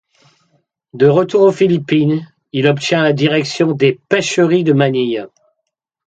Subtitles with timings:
[0.95, 5.27] De retour aux Philippines, il obtient la direction des pêcheries de Manille.